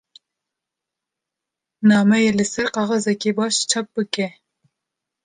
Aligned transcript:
Nameyê 1.87 2.31
li 2.37 2.45
ser 2.53 2.67
kaxezeke 2.75 3.31
baş 3.37 3.55
çap 3.69 3.87
bike. 3.95 4.27